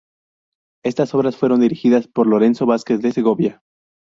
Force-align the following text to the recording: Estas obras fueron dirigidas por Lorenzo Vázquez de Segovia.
Estas 0.83 1.13
obras 1.13 1.37
fueron 1.37 1.59
dirigidas 1.61 2.07
por 2.07 2.25
Lorenzo 2.25 2.65
Vázquez 2.65 3.01
de 3.01 3.11
Segovia. 3.11 3.61